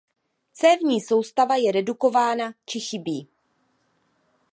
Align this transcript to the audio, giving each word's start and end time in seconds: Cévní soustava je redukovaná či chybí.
Cévní 0.53 1.01
soustava 1.01 1.55
je 1.55 1.71
redukovaná 1.71 2.53
či 2.65 2.79
chybí. 2.79 3.27